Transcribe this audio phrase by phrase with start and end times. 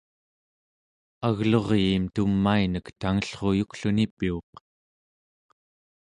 [1.27, 4.51] agluruyiim tumainek tangellruyukluni piuq